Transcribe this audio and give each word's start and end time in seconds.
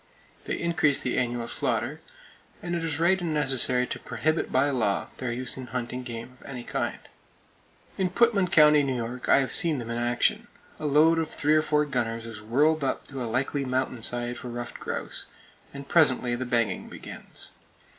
They 0.45 0.55
increase 0.57 0.97
the 0.97 1.15
annual 1.15 1.47
slaughter; 1.47 2.01
and 2.59 2.73
it 2.73 2.83
is 2.83 2.99
right 2.99 3.21
and 3.21 3.35
necessary 3.35 3.85
to 3.85 3.99
prohibit 3.99 4.51
by 4.51 4.71
law 4.71 5.09
their 5.17 5.31
use 5.31 5.57
in 5.57 5.67
hunting 5.67 6.01
game 6.01 6.39
of 6.41 6.47
any 6.47 6.63
kind. 6.63 6.97
In 7.99 8.09
Putman 8.09 8.49
County, 8.51 8.81
New 8.81 8.95
York, 8.95 9.29
I 9.29 9.41
have 9.41 9.51
seen 9.51 9.77
them 9.77 9.91
in 9.91 9.99
action. 9.99 10.47
A 10.79 10.87
load 10.87 11.19
of 11.19 11.29
three 11.29 11.53
or 11.53 11.61
four 11.61 11.85
gunners 11.85 12.25
is 12.25 12.41
whirled 12.41 12.83
up 12.83 13.07
to 13.09 13.21
a 13.21 13.29
likely 13.29 13.63
mountain 13.63 14.01
side 14.01 14.39
for 14.39 14.47
ruffed 14.49 14.79
grouse, 14.79 15.27
and 15.71 15.87
presently 15.87 16.33
the 16.33 16.47
banging 16.47 16.89
begins. 16.89 17.51